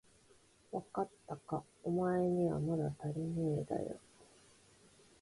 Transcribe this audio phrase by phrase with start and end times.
[0.71, 3.99] わかったか、おまえにはまだたりねえだよ。